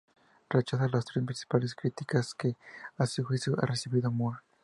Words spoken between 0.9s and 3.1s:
las tres principales críticas que, a